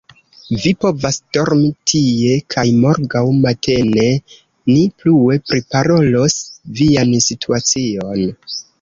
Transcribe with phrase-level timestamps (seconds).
[0.61, 4.09] Vi povas dormi tie, kaj morgaŭ matene
[4.73, 6.43] ni plue priparolos
[6.83, 8.31] vian situacion.